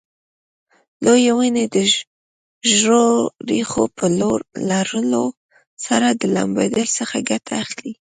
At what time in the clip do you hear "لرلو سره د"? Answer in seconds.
4.69-6.23